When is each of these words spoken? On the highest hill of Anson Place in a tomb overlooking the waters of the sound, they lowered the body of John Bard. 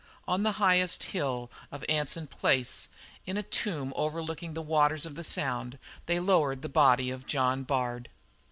On 0.27 0.41
the 0.41 0.53
highest 0.53 1.03
hill 1.13 1.51
of 1.71 1.85
Anson 1.87 2.25
Place 2.25 2.87
in 3.27 3.37
a 3.37 3.43
tomb 3.43 3.93
overlooking 3.95 4.55
the 4.55 4.61
waters 4.63 5.05
of 5.05 5.13
the 5.13 5.23
sound, 5.23 5.77
they 6.07 6.19
lowered 6.19 6.63
the 6.63 6.69
body 6.69 7.11
of 7.11 7.27
John 7.27 7.61
Bard. 7.61 8.09